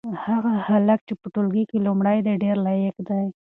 هغه 0.25 0.51
هلک 0.67 0.99
چې 1.07 1.13
په 1.21 1.27
ټولګي 1.33 1.63
کې 1.69 1.77
لومړی 1.85 2.17
دی 2.25 2.33
ډېر 2.43 2.55
لایق 2.65 2.95
دی. 3.09 3.23